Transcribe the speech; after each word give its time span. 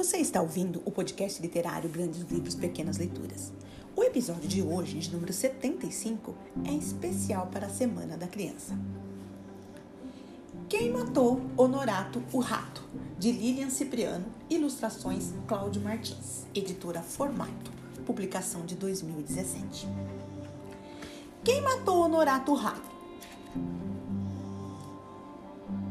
Você 0.00 0.16
está 0.16 0.40
ouvindo 0.40 0.80
o 0.86 0.90
podcast 0.90 1.42
literário 1.42 1.90
Grandes 1.90 2.22
Livros, 2.22 2.54
Pequenas 2.54 2.96
Leituras. 2.96 3.52
O 3.94 4.02
episódio 4.02 4.48
de 4.48 4.62
hoje, 4.62 4.98
de 4.98 5.12
número 5.12 5.30
75, 5.30 6.34
é 6.64 6.72
especial 6.72 7.48
para 7.48 7.66
a 7.66 7.68
Semana 7.68 8.16
da 8.16 8.26
Criança. 8.26 8.74
Quem 10.70 10.90
matou 10.90 11.42
Honorato 11.54 12.22
o 12.32 12.38
Rato, 12.38 12.82
de 13.18 13.30
Lilian 13.30 13.68
Cipriano, 13.68 14.24
ilustrações 14.48 15.34
Cláudio 15.46 15.82
Martins, 15.82 16.46
editora 16.54 17.02
Formato, 17.02 17.70
publicação 18.06 18.64
de 18.64 18.76
2017. 18.76 19.86
Quem 21.44 21.60
matou 21.60 21.98
Honorato 21.98 22.52
o 22.52 22.54
Rato? 22.54 22.90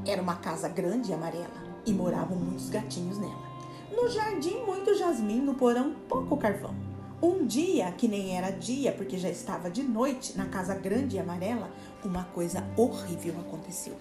Era 0.04 0.20
uma 0.20 0.38
casa 0.38 0.68
grande 0.68 1.12
e 1.12 1.14
amarela 1.14 1.64
e 1.86 1.94
moravam 1.94 2.40
muitos 2.40 2.72
gatinhos 2.72 3.20
nela. 3.20 3.49
No 3.92 4.08
jardim, 4.08 4.64
muito 4.66 4.96
jasmim, 4.96 5.42
no 5.42 5.56
porão, 5.56 5.96
pouco 6.08 6.38
carvão. 6.38 6.76
Um 7.22 7.46
dia, 7.46 7.92
que 7.92 8.08
nem 8.08 8.38
era 8.38 8.50
dia, 8.50 8.92
porque 8.92 9.18
já 9.18 9.30
estava 9.30 9.70
de 9.70 9.84
noite, 9.84 10.38
na 10.38 10.46
casa 10.46 10.76
grande 10.76 11.18
e 11.18 11.20
amarela, 11.20 11.70
uma 12.04 12.24
coisa 12.24 12.64
horrível 12.78 13.34
aconteceu. 13.40 13.94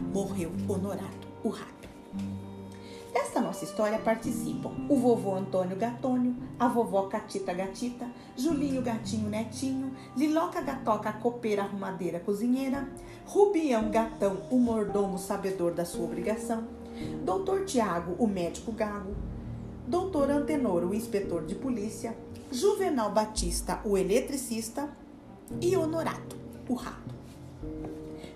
Morreu 0.00 0.52
Honorato, 0.68 1.28
o 1.42 1.48
rato. 1.48 1.88
Desta 3.12 3.40
nossa 3.40 3.64
história 3.64 3.98
participam 3.98 4.70
o 4.88 4.96
vovô 4.96 5.34
Antônio 5.34 5.76
Gatônio, 5.76 6.36
a 6.58 6.68
vovó 6.68 7.02
Catita 7.04 7.52
Gatita, 7.52 8.06
Julinho 8.36 8.82
Gatinho 8.82 9.28
Netinho, 9.28 9.90
Liloca 10.16 10.60
Gatoca 10.60 11.12
Copeira 11.12 11.62
Arrumadeira 11.62 12.20
Cozinheira, 12.20 12.88
Rubião 13.24 13.90
Gatão, 13.90 14.42
o 14.50 14.58
mordomo 14.58 15.18
sabedor 15.18 15.72
da 15.72 15.84
sua 15.84 16.04
obrigação, 16.04 16.68
Doutor 17.24 17.64
Tiago, 17.64 18.14
o 18.18 18.26
médico 18.26 18.72
gago, 18.72 19.14
Doutor 19.86 20.30
Antenor, 20.30 20.84
o 20.84 20.94
inspetor 20.94 21.44
de 21.44 21.54
polícia, 21.54 22.16
Juvenal 22.50 23.12
Batista, 23.12 23.80
o 23.84 23.96
eletricista 23.96 24.88
e 25.60 25.76
Honorato, 25.76 26.36
o 26.68 26.74
rato. 26.74 27.14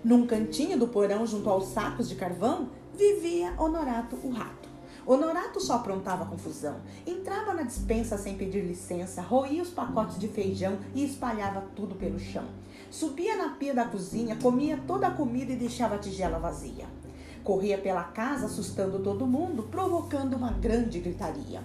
Num 0.03 0.25
cantinho 0.25 0.79
do 0.79 0.87
porão, 0.87 1.25
junto 1.25 1.49
aos 1.49 1.65
sacos 1.67 2.07
de 2.07 2.15
carvão, 2.15 2.69
vivia 2.95 3.53
Honorato, 3.57 4.15
o 4.23 4.29
rato. 4.29 4.69
Honorato 5.05 5.59
só 5.59 5.75
aprontava 5.75 6.25
confusão. 6.25 6.77
Entrava 7.05 7.53
na 7.53 7.63
dispensa 7.63 8.17
sem 8.17 8.37
pedir 8.37 8.61
licença, 8.61 9.21
roía 9.21 9.61
os 9.61 9.69
pacotes 9.69 10.19
de 10.19 10.27
feijão 10.27 10.77
e 10.93 11.03
espalhava 11.03 11.65
tudo 11.75 11.95
pelo 11.95 12.19
chão. 12.19 12.45
Subia 12.89 13.35
na 13.35 13.49
pia 13.49 13.73
da 13.73 13.85
cozinha, 13.85 14.37
comia 14.41 14.79
toda 14.85 15.07
a 15.07 15.11
comida 15.11 15.51
e 15.51 15.55
deixava 15.55 15.95
a 15.95 15.99
tigela 15.99 16.39
vazia. 16.39 16.85
Corria 17.43 17.77
pela 17.77 18.03
casa 18.03 18.45
assustando 18.45 18.99
todo 18.99 19.25
mundo, 19.25 19.63
provocando 19.63 20.35
uma 20.35 20.51
grande 20.51 20.99
gritaria. 20.99 21.61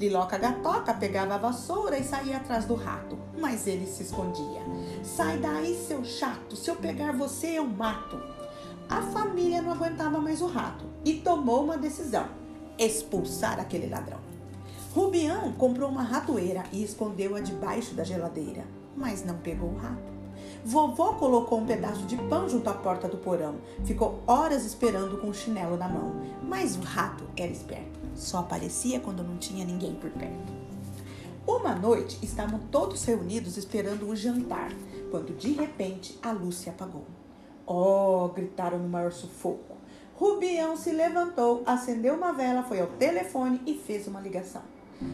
Liloca 0.00 0.38
Gatoca 0.38 0.94
pegava 0.94 1.34
a 1.34 1.38
vassoura 1.38 1.98
e 1.98 2.02
saía 2.02 2.38
atrás 2.38 2.64
do 2.64 2.74
rato, 2.74 3.18
mas 3.38 3.66
ele 3.66 3.86
se 3.86 4.02
escondia. 4.02 4.62
Sai 5.02 5.38
daí, 5.38 5.74
seu 5.74 6.02
chato, 6.02 6.56
se 6.56 6.70
eu 6.70 6.76
pegar 6.76 7.12
você 7.12 7.58
eu 7.58 7.66
mato. 7.66 8.18
A 8.88 9.02
família 9.02 9.60
não 9.60 9.72
aguentava 9.72 10.18
mais 10.18 10.40
o 10.40 10.46
rato 10.46 10.86
e 11.04 11.14
tomou 11.14 11.64
uma 11.64 11.76
decisão: 11.76 12.26
expulsar 12.78 13.60
aquele 13.60 13.88
ladrão. 13.88 14.18
Rubião 14.94 15.52
comprou 15.52 15.90
uma 15.90 16.02
ratoeira 16.02 16.64
e 16.72 16.82
escondeu-a 16.82 17.40
debaixo 17.40 17.94
da 17.94 18.02
geladeira, 18.02 18.64
mas 18.96 19.22
não 19.22 19.36
pegou 19.36 19.68
o 19.68 19.76
rato. 19.76 20.19
Vovó 20.64 21.14
colocou 21.14 21.58
um 21.58 21.66
pedaço 21.66 22.02
de 22.02 22.16
pão 22.16 22.48
junto 22.48 22.68
à 22.68 22.74
porta 22.74 23.08
do 23.08 23.16
porão. 23.16 23.56
Ficou 23.84 24.22
horas 24.26 24.64
esperando 24.64 25.18
com 25.18 25.28
o 25.28 25.34
chinelo 25.34 25.76
na 25.76 25.88
mão. 25.88 26.14
Mas 26.42 26.76
o 26.76 26.80
rato 26.80 27.24
era 27.36 27.50
esperto. 27.50 27.98
Só 28.14 28.38
aparecia 28.38 29.00
quando 29.00 29.22
não 29.22 29.38
tinha 29.38 29.64
ninguém 29.64 29.94
por 29.94 30.10
perto. 30.10 30.52
Uma 31.46 31.74
noite 31.74 32.18
estavam 32.22 32.60
todos 32.70 33.04
reunidos 33.04 33.56
esperando 33.56 34.08
o 34.08 34.14
jantar, 34.14 34.70
quando 35.10 35.36
de 35.36 35.52
repente 35.52 36.18
a 36.22 36.30
luz 36.30 36.56
se 36.56 36.68
apagou. 36.68 37.04
Oh! 37.66 38.28
gritaram 38.28 38.78
no 38.78 38.88
maior 38.88 39.10
sufoco. 39.10 39.76
Rubião 40.14 40.76
se 40.76 40.92
levantou, 40.92 41.62
acendeu 41.64 42.14
uma 42.14 42.32
vela, 42.32 42.62
foi 42.62 42.80
ao 42.80 42.86
telefone 42.86 43.62
e 43.66 43.74
fez 43.74 44.06
uma 44.06 44.20
ligação. 44.20 44.62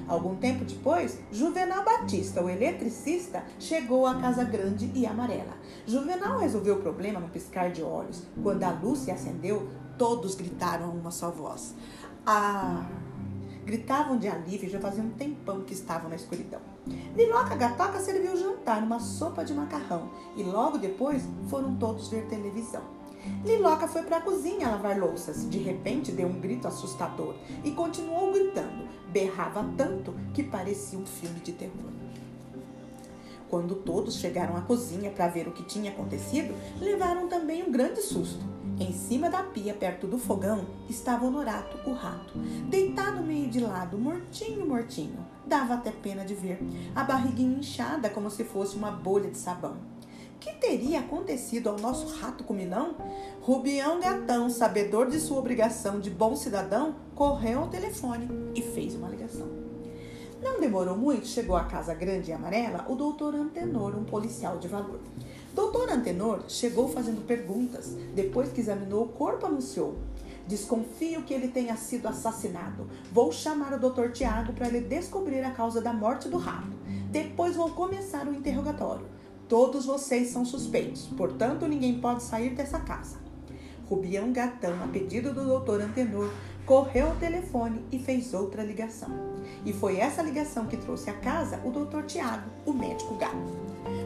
Algum 0.08 0.36
tempo 0.36 0.64
depois, 0.64 1.18
Juvenal 1.30 1.84
Batista, 1.84 2.42
o 2.42 2.50
eletricista, 2.50 3.44
chegou 3.58 4.06
à 4.06 4.16
casa 4.16 4.44
grande 4.44 4.90
e 4.94 5.06
amarela. 5.06 5.56
Juvenal 5.86 6.38
resolveu 6.38 6.76
o 6.76 6.82
problema 6.82 7.20
no 7.20 7.28
piscar 7.28 7.70
de 7.70 7.82
olhos. 7.82 8.22
Quando 8.42 8.62
a 8.64 8.70
luz 8.70 9.00
se 9.00 9.10
acendeu, 9.10 9.68
todos 9.96 10.34
gritaram 10.34 10.90
uma 10.90 11.10
só 11.10 11.30
voz. 11.30 11.74
Ah! 12.24 12.86
Gritavam 13.64 14.16
de 14.16 14.28
alívio, 14.28 14.70
já 14.70 14.78
fazia 14.78 15.02
um 15.02 15.10
tempão 15.10 15.62
que 15.62 15.72
estavam 15.72 16.08
na 16.08 16.14
escuridão. 16.14 16.60
Niloca 17.16 17.56
Gatoca 17.56 17.98
serviu 17.98 18.36
jantar 18.36 18.80
numa 18.80 19.00
sopa 19.00 19.44
de 19.44 19.52
macarrão 19.52 20.08
e 20.36 20.44
logo 20.44 20.78
depois 20.78 21.24
foram 21.48 21.74
todos 21.74 22.08
ver 22.08 22.26
televisão. 22.26 22.95
Liloca 23.44 23.86
foi 23.86 24.02
para 24.02 24.18
a 24.18 24.20
cozinha 24.20 24.68
lavar 24.68 24.98
louças. 24.98 25.48
De 25.48 25.58
repente 25.58 26.12
deu 26.12 26.28
um 26.28 26.40
grito 26.40 26.66
assustador 26.66 27.34
e 27.64 27.70
continuou 27.70 28.32
gritando. 28.32 28.88
Berrava 29.10 29.64
tanto 29.76 30.14
que 30.34 30.42
parecia 30.42 30.98
um 30.98 31.06
filme 31.06 31.40
de 31.40 31.52
terror. 31.52 31.90
Quando 33.48 33.76
todos 33.76 34.16
chegaram 34.16 34.56
à 34.56 34.60
cozinha 34.62 35.10
para 35.10 35.28
ver 35.28 35.46
o 35.46 35.52
que 35.52 35.62
tinha 35.62 35.92
acontecido, 35.92 36.54
levaram 36.80 37.28
também 37.28 37.62
um 37.62 37.70
grande 37.70 38.02
susto. 38.02 38.44
Em 38.78 38.92
cima 38.92 39.30
da 39.30 39.42
pia, 39.42 39.72
perto 39.72 40.06
do 40.06 40.18
fogão, 40.18 40.66
estava 40.90 41.24
Honorato, 41.24 41.78
o 41.88 41.94
rato, 41.94 42.38
deitado 42.68 43.22
meio 43.22 43.48
de 43.48 43.60
lado, 43.60 43.96
mortinho, 43.96 44.66
mortinho. 44.66 45.24
Dava 45.46 45.74
até 45.74 45.90
pena 45.90 46.24
de 46.24 46.34
ver, 46.34 46.58
a 46.94 47.04
barriguinha 47.04 47.58
inchada 47.58 48.10
como 48.10 48.30
se 48.30 48.44
fosse 48.44 48.76
uma 48.76 48.90
bolha 48.90 49.30
de 49.30 49.38
sabão 49.38 49.95
que 50.40 50.52
teria 50.54 51.00
acontecido 51.00 51.68
ao 51.68 51.78
nosso 51.78 52.06
rato 52.18 52.44
comilão? 52.44 52.96
Rubião 53.40 54.00
Gatão, 54.00 54.48
sabedor 54.50 55.08
de 55.08 55.20
sua 55.20 55.38
obrigação 55.38 56.00
de 56.00 56.10
bom 56.10 56.36
cidadão, 56.36 56.96
correu 57.14 57.60
ao 57.60 57.68
telefone 57.68 58.28
e 58.54 58.62
fez 58.62 58.94
uma 58.94 59.08
ligação. 59.08 59.48
Não 60.42 60.60
demorou 60.60 60.96
muito, 60.96 61.26
chegou 61.26 61.56
à 61.56 61.64
casa 61.64 61.94
grande 61.94 62.30
e 62.30 62.34
amarela 62.34 62.84
o 62.88 62.94
doutor 62.94 63.34
Antenor, 63.34 63.96
um 63.96 64.04
policial 64.04 64.58
de 64.58 64.68
valor. 64.68 65.00
Doutor 65.54 65.90
Antenor 65.90 66.44
chegou 66.48 66.88
fazendo 66.88 67.26
perguntas. 67.26 67.96
Depois 68.14 68.52
que 68.52 68.60
examinou 68.60 69.04
o 69.04 69.08
corpo, 69.08 69.46
anunciou: 69.46 69.96
Desconfio 70.46 71.22
que 71.22 71.32
ele 71.32 71.48
tenha 71.48 71.74
sido 71.76 72.06
assassinado. 72.06 72.86
Vou 73.10 73.32
chamar 73.32 73.72
o 73.72 73.80
doutor 73.80 74.12
Tiago 74.12 74.52
para 74.52 74.68
ele 74.68 74.82
descobrir 74.82 75.42
a 75.42 75.50
causa 75.50 75.80
da 75.80 75.92
morte 75.92 76.28
do 76.28 76.36
rato. 76.36 76.76
Depois 77.10 77.56
vou 77.56 77.70
começar 77.70 78.28
o 78.28 78.34
interrogatório. 78.34 79.06
Todos 79.48 79.86
vocês 79.86 80.28
são 80.28 80.44
suspeitos, 80.44 81.06
portanto 81.16 81.68
ninguém 81.68 82.00
pode 82.00 82.24
sair 82.24 82.50
dessa 82.50 82.80
casa. 82.80 83.18
Rubião 83.88 84.32
Gatão, 84.32 84.82
a 84.82 84.88
pedido 84.88 85.32
do 85.32 85.44
doutor 85.44 85.80
Antenor, 85.80 86.28
correu 86.64 87.06
ao 87.10 87.14
telefone 87.14 87.84
e 87.92 87.98
fez 88.00 88.34
outra 88.34 88.64
ligação. 88.64 89.08
E 89.64 89.72
foi 89.72 89.98
essa 89.98 90.20
ligação 90.20 90.66
que 90.66 90.76
trouxe 90.76 91.08
à 91.10 91.12
casa 91.12 91.60
o 91.64 91.70
doutor 91.70 92.02
Tiago, 92.06 92.50
o 92.64 92.72
médico 92.72 93.14
gato. 93.14 93.36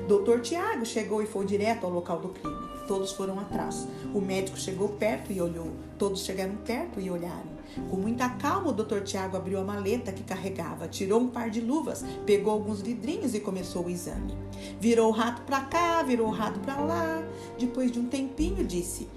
Doutor 0.07 0.43
Tiago 0.43 0.85
chegou 0.85 1.23
e 1.23 1.27
foi 1.27 1.47
direto 1.47 1.87
ao 1.87 1.93
local 1.93 2.21
do 2.21 2.29
crime. 2.29 2.71
Todos 2.91 3.13
foram 3.13 3.39
atrás. 3.39 3.87
O 4.13 4.21
médico 4.21 4.59
chegou 4.59 4.89
perto 4.89 5.33
e 5.33 5.41
olhou. 5.41 5.69
Todos 5.97 6.25
chegaram 6.25 6.57
perto 6.57 7.01
e 7.01 7.09
olharam. 7.09 7.47
Com 7.89 7.97
muita 7.97 8.29
calma, 8.31 8.71
o 8.71 8.73
Dr. 8.73 9.03
Tiago 9.05 9.37
abriu 9.37 9.61
a 9.61 9.63
maleta 9.63 10.11
que 10.11 10.25
carregava, 10.25 10.89
tirou 10.89 11.21
um 11.21 11.29
par 11.29 11.51
de 11.51 11.61
luvas, 11.61 12.05
pegou 12.27 12.53
alguns 12.53 12.83
vidrinhos 12.83 13.33
e 13.33 13.39
começou 13.39 13.87
o 13.87 13.91
exame. 13.91 14.37
Virou 14.81 15.07
o 15.07 15.13
rato 15.13 15.43
para 15.43 15.61
cá, 15.61 16.03
virou 16.03 16.27
o 16.27 16.33
rato 16.33 16.59
para 16.59 16.81
lá. 16.81 17.23
Depois 17.57 17.93
de 17.93 18.01
um 18.01 18.07
tempinho, 18.07 18.67
disse: 18.67 19.09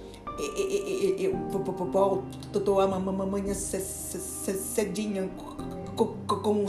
Eu 1.17 2.61
tô 2.61 2.79
amanhã 2.79 3.55
cedinha 3.55 5.31
com 5.95 6.63
o 6.63 6.65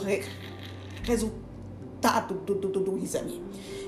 resultado 1.02 1.43
do 2.80 2.98
exame. 2.98 3.42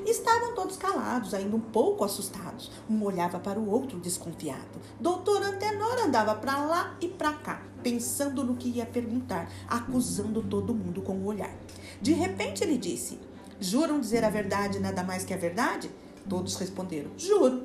Estavam 0.07 0.55
todos 0.55 0.77
calados, 0.77 1.35
ainda 1.35 1.57
um 1.57 1.61
pouco 1.61 2.05
assustados. 2.05 2.71
Um 2.89 3.03
olhava 3.03 3.39
para 3.39 3.59
o 3.59 3.69
outro 3.69 3.99
desconfiado. 3.99 4.81
Doutor 5.01 5.43
Antenor 5.43 5.99
andava 6.05 6.35
para 6.35 6.65
lá 6.65 6.97
e 7.01 7.09
para 7.09 7.33
cá, 7.33 7.63
pensando 7.83 8.45
no 8.45 8.55
que 8.55 8.69
ia 8.69 8.87
perguntar, 8.87 9.51
acusando 9.69 10.43
todo 10.43 10.75
mundo 10.75 11.03
com 11.03 11.15
o 11.15 11.27
olhar. 11.27 11.55
De 12.01 12.13
repente 12.13 12.63
ele 12.63 12.79
disse: 12.79 13.19
Juram 13.61 14.01
dizer 14.01 14.25
a 14.25 14.31
verdade 14.31 14.79
nada 14.79 15.03
mais 15.03 15.25
que 15.25 15.35
a 15.35 15.37
verdade? 15.37 15.91
Todos 16.29 16.57
responderam: 16.57 17.11
Juro. 17.17 17.65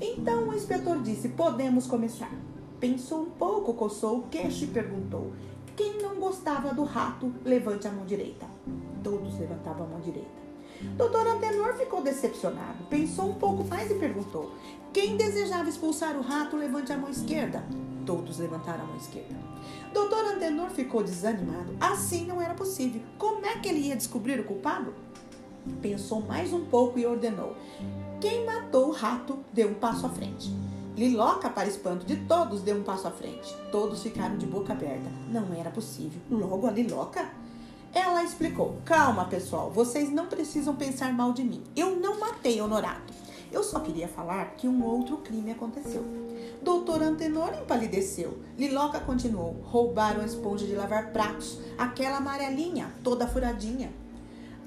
Então 0.00 0.48
o 0.48 0.54
inspetor 0.54 1.00
disse: 1.02 1.28
Podemos 1.30 1.86
começar. 1.86 2.32
Pensou 2.80 3.22
um 3.22 3.30
pouco, 3.30 3.72
coçou 3.72 4.18
o 4.18 4.22
queixo 4.24 4.64
e 4.64 4.68
perguntou: 4.68 5.32
Quem 5.74 6.02
não 6.02 6.16
gostava 6.16 6.74
do 6.74 6.84
rato, 6.84 7.32
levante 7.44 7.86
a 7.88 7.92
mão 7.92 8.04
direita. 8.04 8.46
Todos 9.06 9.38
levantavam 9.38 9.86
a 9.86 9.88
mão 9.88 10.00
direita. 10.00 10.28
Doutor 10.96 11.28
Antenor 11.28 11.74
ficou 11.74 12.02
decepcionado, 12.02 12.82
pensou 12.90 13.30
um 13.30 13.34
pouco 13.34 13.62
mais 13.62 13.88
e 13.88 13.94
perguntou: 13.94 14.50
Quem 14.92 15.16
desejava 15.16 15.68
expulsar 15.68 16.16
o 16.16 16.22
rato, 16.22 16.56
levante 16.56 16.92
a 16.92 16.98
mão 16.98 17.08
esquerda. 17.08 17.64
Todos 18.04 18.38
levantaram 18.38 18.82
a 18.82 18.86
mão 18.88 18.96
esquerda. 18.96 19.36
Doutor 19.94 20.24
Antenor 20.24 20.70
ficou 20.70 21.04
desanimado. 21.04 21.76
Assim 21.80 22.26
não 22.26 22.42
era 22.42 22.52
possível. 22.52 23.00
Como 23.16 23.46
é 23.46 23.56
que 23.60 23.68
ele 23.68 23.78
ia 23.78 23.94
descobrir 23.94 24.40
o 24.40 24.44
culpado? 24.44 24.92
Pensou 25.80 26.20
mais 26.22 26.52
um 26.52 26.64
pouco 26.64 26.98
e 26.98 27.06
ordenou: 27.06 27.54
Quem 28.20 28.44
matou 28.44 28.88
o 28.88 28.92
rato 28.92 29.38
deu 29.52 29.68
um 29.68 29.74
passo 29.74 30.04
à 30.04 30.08
frente. 30.08 30.52
Liloca, 30.96 31.48
para 31.48 31.68
espanto 31.68 32.04
de 32.04 32.16
todos, 32.16 32.60
deu 32.60 32.78
um 32.78 32.82
passo 32.82 33.06
à 33.06 33.12
frente. 33.12 33.54
Todos 33.70 34.02
ficaram 34.02 34.36
de 34.36 34.46
boca 34.46 34.72
aberta. 34.72 35.08
Não 35.30 35.54
era 35.54 35.70
possível. 35.70 36.20
Logo 36.28 36.66
a 36.66 36.72
Liloca? 36.72 37.45
Ela 37.96 38.22
explicou: 38.22 38.76
Calma, 38.84 39.24
pessoal, 39.24 39.70
vocês 39.70 40.12
não 40.12 40.26
precisam 40.26 40.76
pensar 40.76 41.14
mal 41.14 41.32
de 41.32 41.42
mim. 41.42 41.64
Eu 41.74 41.96
não 41.96 42.20
matei 42.20 42.60
Honorato. 42.60 43.14
Eu 43.50 43.64
só 43.64 43.80
queria 43.80 44.06
falar 44.06 44.50
que 44.50 44.68
um 44.68 44.84
outro 44.84 45.16
crime 45.16 45.52
aconteceu. 45.52 46.04
Doutor 46.62 47.02
Antenor 47.02 47.54
empalideceu. 47.54 48.38
Liloca 48.58 49.00
continuou: 49.00 49.62
Roubaram 49.62 50.20
a 50.20 50.26
esponja 50.26 50.66
de 50.66 50.74
lavar 50.74 51.10
pratos, 51.10 51.58
aquela 51.78 52.18
amarelinha, 52.18 52.92
toda 53.02 53.26
furadinha. 53.26 53.90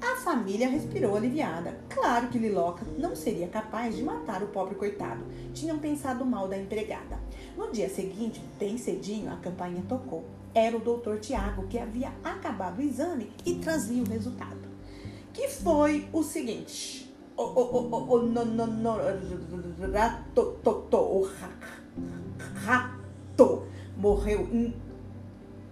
A 0.02 0.16
família 0.16 0.68
respirou 0.68 1.16
aliviada. 1.16 1.78
Claro 1.88 2.30
que 2.30 2.40
Liloca 2.40 2.84
não 2.98 3.16
seria 3.16 3.48
capaz 3.48 3.96
de 3.96 4.02
matar 4.02 4.42
o 4.42 4.48
pobre 4.48 4.74
coitado. 4.74 5.24
Tinham 5.54 5.78
pensado 5.78 6.26
mal 6.26 6.48
da 6.48 6.58
empregada. 6.58 7.20
No 7.56 7.72
dia 7.72 7.90
seguinte, 7.90 8.42
bem 8.58 8.76
cedinho, 8.76 9.32
a 9.32 9.36
campainha 9.36 9.84
tocou. 9.88 10.39
Era 10.54 10.76
o 10.76 10.80
doutor 10.80 11.20
Tiago 11.20 11.68
que 11.68 11.78
havia 11.78 12.12
acabado 12.24 12.80
o 12.80 12.82
exame 12.82 13.32
e 13.46 13.56
trazia 13.56 14.02
o 14.02 14.10
resultado. 14.10 14.68
Que 15.34 15.48
foi 15.48 16.08
o 16.12 16.24
seguinte. 16.24 17.14
O, 17.38 17.46
rato 22.66 23.64
morreu 23.96 24.50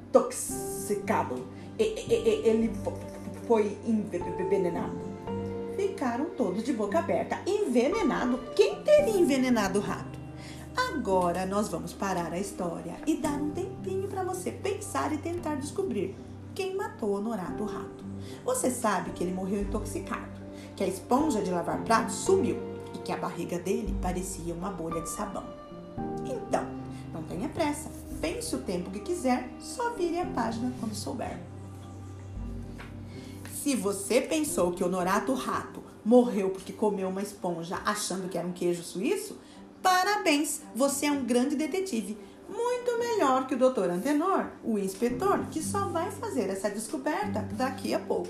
intoxicado. 0.10 1.46
Ele 1.78 2.72
foi 3.48 3.78
envenenado. 3.86 5.08
Ficaram 5.76 6.26
todos 6.32 6.64
de 6.64 6.74
boca 6.74 7.00
aberta. 7.00 7.40
Envenenado? 7.46 8.40
Quem 8.56 8.82
teria 8.84 9.20
envenenado 9.20 9.80
o 9.80 9.82
rato? 9.82 10.18
Agora 10.76 11.46
nós 11.46 11.70
vamos 11.70 11.92
parar 11.92 12.32
a 12.32 12.40
história 12.40 12.96
e 13.06 13.18
dar 13.18 13.34
um 13.34 13.52
tempinho 13.52 13.97
para 14.18 14.24
você 14.24 14.52
pensar 14.52 15.14
e 15.14 15.18
tentar 15.20 15.58
descobrir 15.58 16.16
quem 16.56 16.76
matou 16.76 17.12
Honorato 17.12 17.64
rato. 17.66 18.04
Você 18.44 18.72
sabe 18.72 19.12
que 19.12 19.24
ele 19.24 19.32
morreu 19.32 19.62
intoxicado, 19.62 20.42
que 20.76 20.84
a 20.84 20.88
esponja 20.88 21.40
de 21.40 21.52
lavar 21.52 21.84
pratos 21.84 22.16
sumiu 22.16 22.58
e 22.96 22.98
que 22.98 23.12
a 23.12 23.18
barriga 23.18 23.60
dele 23.60 23.96
parecia 24.02 24.56
uma 24.56 24.72
bolha 24.72 25.02
de 25.02 25.10
sabão. 25.10 25.44
Então, 26.26 26.66
não 27.14 27.22
tenha 27.22 27.48
pressa, 27.48 27.92
pense 28.20 28.56
o 28.56 28.60
tempo 28.64 28.90
que 28.90 29.02
quiser, 29.02 29.48
só 29.60 29.92
vire 29.92 30.20
a 30.20 30.26
página 30.26 30.74
quando 30.80 30.96
souber. 30.96 31.38
Se 33.54 33.76
você 33.76 34.20
pensou 34.20 34.72
que 34.72 34.84
Honorato 34.84 35.36
Rato 35.36 35.84
morreu 36.04 36.50
porque 36.50 36.74
comeu 36.74 37.08
uma 37.10 37.22
esponja 37.22 37.80
achando 37.86 38.28
que 38.30 38.38
era 38.38 38.48
um 38.48 38.52
queijo 38.54 38.82
suíço, 38.82 39.38
parabéns, 39.84 40.64
você 40.74 41.06
é 41.06 41.12
um 41.12 41.24
grande 41.24 41.56
detetive. 41.56 42.18
Muito 42.50 42.98
melhor 43.00 43.46
que 43.46 43.56
o 43.56 43.58
doutor 43.58 43.90
Antenor, 43.90 44.46
o 44.64 44.78
inspetor, 44.78 45.46
que 45.52 45.62
só 45.62 45.88
vai 45.88 46.10
fazer 46.12 46.50
essa 46.50 46.70
descoberta 46.70 47.42
daqui 47.54 47.94
a 47.94 48.00
pouco. 48.00 48.30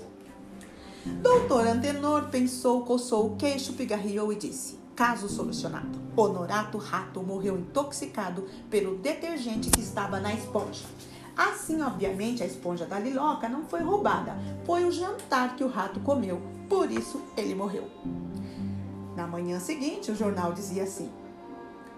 Doutor 1.22 1.66
Antenor 1.66 2.28
pensou, 2.28 2.84
coçou 2.84 3.26
o 3.26 3.36
queixo, 3.36 3.74
pigarreou 3.74 4.32
e 4.32 4.36
disse: 4.36 4.78
Caso 4.94 5.28
solucionado. 5.28 5.98
Honorato 6.16 6.76
Rato 6.76 7.22
morreu 7.22 7.56
intoxicado 7.56 8.46
pelo 8.68 8.96
detergente 8.98 9.70
que 9.70 9.80
estava 9.80 10.18
na 10.18 10.34
esponja. 10.34 10.84
Assim, 11.36 11.80
obviamente, 11.80 12.42
a 12.42 12.46
esponja 12.46 12.84
da 12.84 12.98
liloca 12.98 13.48
não 13.48 13.64
foi 13.64 13.80
roubada, 13.80 14.36
foi 14.66 14.84
o 14.84 14.90
jantar 14.90 15.54
que 15.54 15.62
o 15.62 15.68
rato 15.68 16.00
comeu, 16.00 16.42
por 16.68 16.90
isso 16.90 17.22
ele 17.36 17.54
morreu. 17.54 17.88
Na 19.14 19.24
manhã 19.24 19.60
seguinte, 19.60 20.10
o 20.10 20.16
jornal 20.16 20.52
dizia 20.52 20.82
assim: 20.82 21.08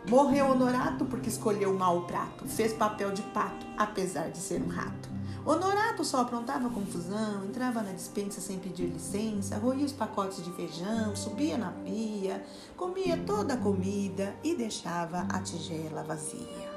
Morreu 0.08 0.50
Honorato 0.50 1.04
porque 1.04 1.28
escolheu 1.28 1.74
o 1.74 2.02
prato, 2.02 2.46
fez 2.46 2.72
papel 2.72 3.12
de 3.12 3.22
pato, 3.22 3.66
apesar 3.76 4.30
de 4.30 4.38
ser 4.38 4.62
um 4.62 4.68
rato. 4.68 5.08
Honorato 5.44 6.04
só 6.04 6.20
aprontava 6.20 6.68
confusão, 6.68 7.44
entrava 7.44 7.82
na 7.82 7.92
dispensa 7.92 8.40
sem 8.40 8.58
pedir 8.58 8.86
licença, 8.86 9.56
roía 9.56 9.86
os 9.86 9.92
pacotes 9.92 10.44
de 10.44 10.52
feijão, 10.52 11.16
subia 11.16 11.56
na 11.56 11.70
pia, 11.70 12.44
comia 12.76 13.16
toda 13.26 13.54
a 13.54 13.56
comida 13.56 14.34
e 14.44 14.54
deixava 14.54 15.26
a 15.28 15.40
tigela 15.40 16.02
vazia. 16.02 16.70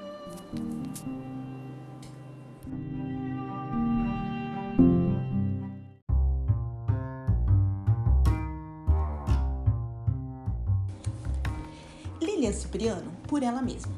Lilian 12.44 12.52
Cipriano, 12.52 13.10
por 13.26 13.42
ela 13.42 13.62
mesma. 13.62 13.94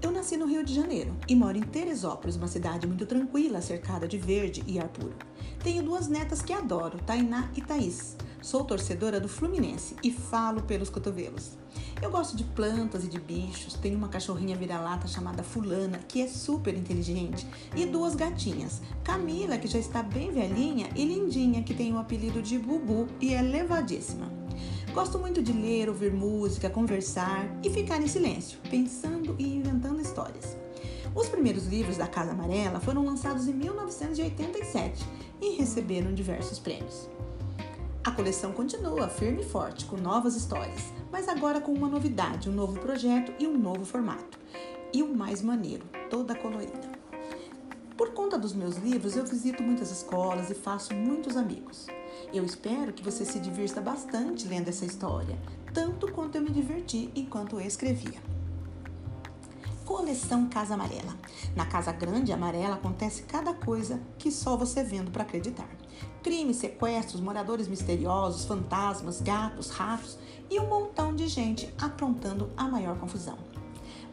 Eu 0.00 0.10
nasci 0.10 0.38
no 0.38 0.46
Rio 0.46 0.64
de 0.64 0.74
Janeiro 0.74 1.14
e 1.28 1.34
moro 1.34 1.58
em 1.58 1.62
Teresópolis, 1.62 2.34
uma 2.34 2.48
cidade 2.48 2.86
muito 2.86 3.04
tranquila, 3.04 3.60
cercada 3.60 4.08
de 4.08 4.16
verde 4.16 4.64
e 4.66 4.78
ar 4.78 4.88
puro. 4.88 5.14
Tenho 5.62 5.82
duas 5.82 6.08
netas 6.08 6.40
que 6.40 6.54
adoro, 6.54 6.98
Tainá 7.04 7.50
e 7.54 7.60
Thaís. 7.60 8.16
Sou 8.40 8.64
torcedora 8.64 9.20
do 9.20 9.28
Fluminense 9.28 9.96
e 10.02 10.10
falo 10.10 10.62
pelos 10.62 10.88
cotovelos. 10.88 11.58
Eu 12.00 12.10
gosto 12.10 12.34
de 12.34 12.44
plantas 12.44 13.04
e 13.04 13.08
de 13.08 13.20
bichos. 13.20 13.74
Tenho 13.74 13.98
uma 13.98 14.08
cachorrinha 14.08 14.56
vira-lata 14.56 15.06
chamada 15.06 15.42
Fulana, 15.42 15.98
que 16.08 16.22
é 16.22 16.26
super 16.26 16.74
inteligente, 16.74 17.46
e 17.76 17.84
duas 17.84 18.14
gatinhas, 18.14 18.80
Camila, 19.02 19.58
que 19.58 19.68
já 19.68 19.78
está 19.78 20.02
bem 20.02 20.32
velhinha, 20.32 20.88
e 20.96 21.04
Lindinha, 21.04 21.62
que 21.62 21.74
tem 21.74 21.92
o 21.92 21.98
apelido 21.98 22.40
de 22.40 22.58
Bubu 22.58 23.08
e 23.20 23.34
é 23.34 23.42
levadíssima. 23.42 24.43
Gosto 24.94 25.18
muito 25.18 25.42
de 25.42 25.52
ler, 25.52 25.88
ouvir 25.88 26.12
música, 26.12 26.70
conversar 26.70 27.48
e 27.64 27.68
ficar 27.68 28.00
em 28.00 28.06
silêncio, 28.06 28.60
pensando 28.70 29.34
e 29.40 29.56
inventando 29.56 30.00
histórias. 30.00 30.56
Os 31.12 31.28
primeiros 31.28 31.66
livros 31.66 31.96
da 31.96 32.06
Casa 32.06 32.30
Amarela 32.30 32.78
foram 32.78 33.04
lançados 33.04 33.48
em 33.48 33.52
1987 33.54 35.04
e 35.42 35.56
receberam 35.56 36.14
diversos 36.14 36.60
prêmios. 36.60 37.08
A 38.04 38.12
coleção 38.12 38.52
continua 38.52 39.08
firme 39.08 39.42
e 39.42 39.44
forte, 39.44 39.84
com 39.84 39.96
novas 39.96 40.36
histórias, 40.36 40.92
mas 41.10 41.28
agora 41.28 41.60
com 41.60 41.72
uma 41.72 41.88
novidade, 41.88 42.48
um 42.48 42.52
novo 42.52 42.78
projeto 42.78 43.32
e 43.40 43.48
um 43.48 43.58
novo 43.58 43.84
formato. 43.84 44.38
E 44.92 45.02
o 45.02 45.12
mais 45.12 45.42
maneiro, 45.42 45.84
toda 46.08 46.36
colorida. 46.36 46.92
Por 47.96 48.10
conta 48.10 48.38
dos 48.38 48.52
meus 48.52 48.76
livros, 48.76 49.16
eu 49.16 49.24
visito 49.24 49.60
muitas 49.60 49.90
escolas 49.90 50.50
e 50.50 50.54
faço 50.54 50.94
muitos 50.94 51.36
amigos. 51.36 51.88
Eu 52.32 52.44
espero 52.44 52.92
que 52.92 53.02
você 53.02 53.24
se 53.24 53.38
divirta 53.38 53.80
bastante 53.80 54.48
lendo 54.48 54.68
essa 54.68 54.84
história, 54.84 55.38
tanto 55.72 56.10
quanto 56.12 56.36
eu 56.36 56.42
me 56.42 56.50
diverti 56.50 57.10
enquanto 57.14 57.60
eu 57.60 57.66
escrevia. 57.66 58.20
Coleção 59.84 60.48
Casa 60.48 60.74
Amarela. 60.74 61.14
Na 61.54 61.66
Casa 61.66 61.92
Grande 61.92 62.32
Amarela 62.32 62.76
acontece 62.76 63.22
cada 63.24 63.52
coisa 63.52 64.00
que 64.18 64.30
só 64.30 64.56
você 64.56 64.82
vendo 64.82 65.10
para 65.10 65.22
acreditar. 65.22 65.68
Crimes, 66.22 66.56
sequestros, 66.56 67.20
moradores 67.20 67.68
misteriosos, 67.68 68.46
fantasmas, 68.46 69.20
gatos, 69.20 69.68
ratos 69.70 70.18
e 70.50 70.58
um 70.58 70.66
montão 70.66 71.14
de 71.14 71.28
gente 71.28 71.72
aprontando 71.78 72.50
a 72.56 72.66
maior 72.66 72.98
confusão. 72.98 73.38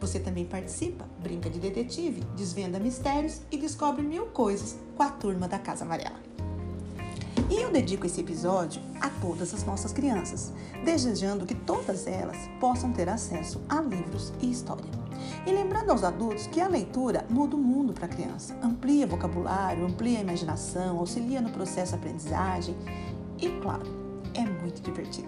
Você 0.01 0.19
também 0.19 0.45
participa, 0.45 1.07
brinca 1.19 1.49
de 1.49 1.59
detetive, 1.59 2.21
desvenda 2.35 2.79
mistérios 2.79 3.41
e 3.51 3.57
descobre 3.57 4.01
mil 4.01 4.25
coisas 4.25 4.77
com 4.97 5.03
a 5.03 5.09
turma 5.09 5.47
da 5.47 5.59
Casa 5.59 5.85
Amarela. 5.85 6.19
E 7.51 7.55
eu 7.55 7.69
dedico 7.69 8.05
esse 8.05 8.21
episódio 8.21 8.81
a 9.01 9.09
todas 9.09 9.53
as 9.53 9.65
nossas 9.65 9.91
crianças, 9.91 10.53
desejando 10.85 11.45
que 11.45 11.53
todas 11.53 12.07
elas 12.07 12.37
possam 12.61 12.93
ter 12.93 13.09
acesso 13.09 13.59
a 13.67 13.81
livros 13.81 14.31
e 14.41 14.49
história. 14.49 14.85
E 15.45 15.51
lembrando 15.51 15.89
aos 15.89 16.01
adultos 16.01 16.47
que 16.47 16.61
a 16.61 16.69
leitura 16.69 17.25
muda 17.29 17.57
o 17.57 17.59
mundo 17.59 17.91
para 17.91 18.05
a 18.05 18.07
criança, 18.07 18.57
amplia 18.63 19.05
vocabulário, 19.05 19.85
amplia 19.85 20.19
a 20.19 20.21
imaginação, 20.21 20.97
auxilia 20.97 21.41
no 21.41 21.49
processo 21.49 21.91
de 21.91 21.97
aprendizagem 21.97 22.73
e, 23.37 23.49
claro, 23.59 23.83
é 24.33 24.45
muito 24.45 24.81
divertido. 24.81 25.27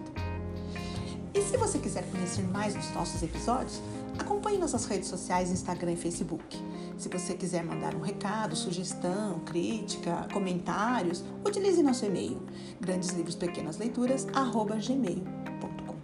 E 1.33 1.41
se 1.41 1.57
você 1.57 1.77
quiser 1.77 2.09
conhecer 2.09 2.43
mais 2.43 2.73
dos 2.73 2.89
nossos 2.93 3.21
episódios, 3.21 3.81
acompanhe 4.17 4.57
nossas 4.57 4.85
redes 4.85 5.09
sociais, 5.09 5.51
Instagram 5.51 5.91
e 5.91 5.97
Facebook. 5.97 6.57
Se 6.97 7.09
você 7.09 7.33
quiser 7.33 7.63
mandar 7.63 7.95
um 7.95 8.01
recado, 8.01 8.55
sugestão, 8.55 9.39
crítica, 9.39 10.27
comentários, 10.31 11.23
utilize 11.45 11.81
nosso 11.81 12.05
e-mail 12.05 12.39
grandeslivros 12.79 13.35
pequenas 13.35 13.77
leituras@gmail.com. 13.77 15.95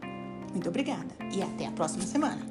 Muito 0.51 0.67
obrigada 0.67 1.15
e 1.34 1.41
até 1.41 1.67
a 1.67 1.72
próxima 1.72 2.03
semana. 2.03 2.49